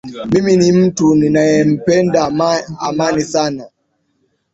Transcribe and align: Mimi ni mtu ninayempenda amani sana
Mimi 0.29 0.57
ni 0.57 0.71
mtu 0.71 1.15
ninayempenda 1.15 2.25
amani 2.79 3.21
sana 3.23 3.67